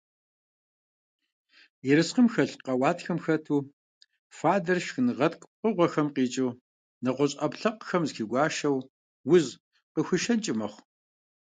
Ерыскъым 1.91 2.27
хэлъ 2.33 2.55
къэуатхэм 2.63 3.19
хэту 3.23 3.57
фадэр 4.37 4.77
шхынгъэткӀу 4.85 5.49
пкъыгъухэм 5.57 6.07
къикӀыу, 6.15 6.51
нэгъуэщӀ 7.03 7.37
Ӏэпкълъэпкъхэм 7.39 8.03
зыхигуашэу, 8.07 8.77
уз 9.33 9.45
къахуишэнкӀи 9.93 10.51
хъунущ. 10.57 10.75